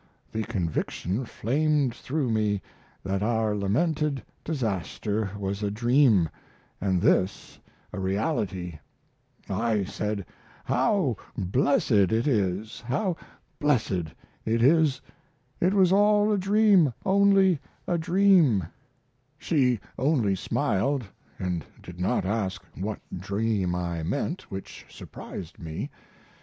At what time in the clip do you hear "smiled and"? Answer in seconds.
20.33-21.63